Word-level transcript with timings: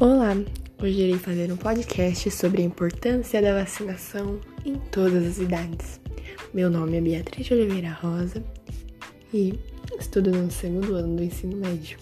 Olá, 0.00 0.34
hoje 0.82 1.02
irei 1.02 1.18
fazer 1.18 1.52
um 1.52 1.58
podcast 1.58 2.30
sobre 2.30 2.62
a 2.62 2.64
importância 2.64 3.42
da 3.42 3.52
vacinação 3.52 4.40
em 4.64 4.76
todas 4.76 5.26
as 5.26 5.36
idades. 5.36 6.00
Meu 6.54 6.70
nome 6.70 6.96
é 6.96 7.00
Beatriz 7.02 7.50
Oliveira 7.50 7.90
Rosa 7.90 8.42
e 9.30 9.60
estudo 10.00 10.30
no 10.30 10.50
segundo 10.50 10.94
ano 10.94 11.16
do 11.16 11.22
ensino 11.22 11.54
médio. 11.58 11.98